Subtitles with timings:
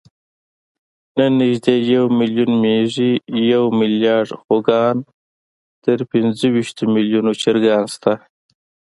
[1.17, 3.11] نن نږدې یو میلیون مېږې،
[3.51, 4.97] یو میلیارد خوګان،
[5.83, 8.13] تر پینځهویشتو میلیونو چرګان شته.